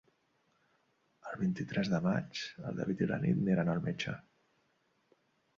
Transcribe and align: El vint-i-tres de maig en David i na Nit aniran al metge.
El 1.31 1.35
vint-i-tres 1.41 1.91
de 1.93 1.99
maig 2.07 2.41
en 2.71 2.79
David 2.81 3.05
i 3.07 3.11
na 3.13 3.21
Nit 3.27 3.39
aniran 3.45 3.73
al 3.75 3.85
metge. 3.91 4.15